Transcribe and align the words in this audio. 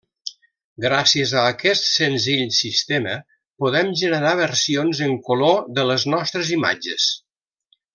Gràcies 0.85 1.33
a 1.41 1.43
aquest 1.49 1.85
senzill 1.89 2.41
sistema 2.61 3.13
podem 3.65 3.93
generar 4.03 4.35
versions 4.43 5.05
en 5.11 5.17
color 5.31 5.65
de 5.79 5.89
les 5.95 6.11
nostres 6.17 6.55
imatges. 6.61 7.11